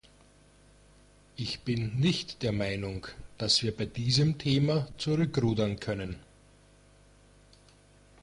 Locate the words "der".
2.41-2.51